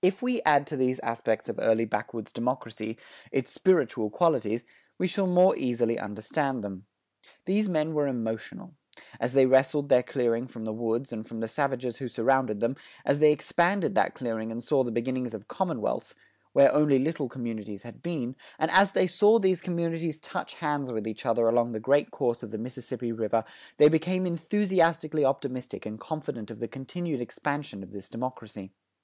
If 0.00 0.22
we 0.22 0.40
add 0.42 0.68
to 0.68 0.76
these 0.76 1.00
aspects 1.00 1.48
of 1.48 1.58
early 1.58 1.84
backwoods 1.84 2.32
democracy, 2.32 2.96
its 3.32 3.50
spiritual 3.50 4.08
qualities, 4.08 4.62
we 4.96 5.08
shall 5.08 5.26
more 5.26 5.56
easily 5.56 5.98
understand 5.98 6.62
them. 6.62 6.86
These 7.46 7.68
men 7.68 7.92
were 7.92 8.06
emotional. 8.06 8.74
As 9.18 9.32
they 9.32 9.46
wrested 9.46 9.88
their 9.88 10.04
clearing 10.04 10.46
from 10.46 10.66
the 10.66 10.72
woods 10.72 11.12
and 11.12 11.26
from 11.26 11.40
the 11.40 11.48
savages 11.48 11.96
who 11.96 12.06
surrounded 12.06 12.60
them, 12.60 12.76
as 13.04 13.18
they 13.18 13.32
expanded 13.32 13.96
that 13.96 14.14
clearing 14.14 14.52
and 14.52 14.62
saw 14.62 14.84
the 14.84 14.92
beginnings 14.92 15.34
of 15.34 15.48
commonwealths, 15.48 16.14
where 16.52 16.72
only 16.72 17.00
little 17.00 17.28
communities 17.28 17.82
had 17.82 18.04
been, 18.04 18.36
and 18.56 18.70
as 18.70 18.92
they 18.92 19.08
saw 19.08 19.40
these 19.40 19.60
commonwealths 19.60 20.20
touch 20.20 20.54
hands 20.54 20.92
with 20.92 21.08
each 21.08 21.26
other 21.26 21.48
along 21.48 21.72
the 21.72 21.80
great 21.80 22.12
course 22.12 22.44
of 22.44 22.52
the 22.52 22.58
Mississippi 22.58 23.10
River, 23.10 23.42
they 23.78 23.88
became 23.88 24.26
enthusiastically 24.26 25.24
optimistic 25.24 25.84
and 25.84 25.98
confident 25.98 26.52
of 26.52 26.60
the 26.60 26.68
continued 26.68 27.20
expansion 27.20 27.82
of 27.82 27.90
this 27.90 28.08
democracy. 28.08 28.70